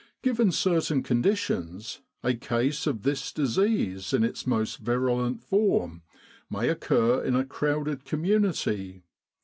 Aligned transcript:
Given 0.23 0.51
certain 0.51 1.03
conditions, 1.03 1.99
a 2.23 2.33
case 2.33 2.87
of 2.87 3.03
this 3.03 3.31
disease 3.31 4.13
in 4.13 4.23
its 4.23 4.47
most 4.47 4.77
virulent 4.79 5.43
form 5.43 6.01
may 6.49 6.69
occur 6.69 7.23
in 7.23 7.35
a 7.35 7.45
crowded 7.45 8.03
com* 8.03 8.23
munity. 8.23 9.03